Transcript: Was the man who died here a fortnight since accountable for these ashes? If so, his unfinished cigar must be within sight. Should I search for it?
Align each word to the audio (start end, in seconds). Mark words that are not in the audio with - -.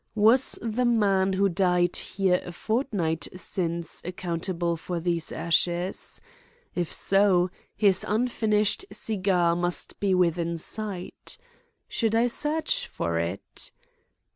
Was 0.15 0.57
the 0.63 0.83
man 0.83 1.33
who 1.33 1.47
died 1.47 1.95
here 1.95 2.41
a 2.43 2.51
fortnight 2.51 3.27
since 3.35 4.01
accountable 4.03 4.75
for 4.75 4.99
these 4.99 5.31
ashes? 5.31 6.19
If 6.73 6.91
so, 6.91 7.51
his 7.75 8.03
unfinished 8.07 8.83
cigar 8.91 9.55
must 9.55 9.99
be 9.99 10.15
within 10.15 10.57
sight. 10.57 11.37
Should 11.87 12.15
I 12.15 12.25
search 12.25 12.87
for 12.87 13.19
it? 13.19 13.71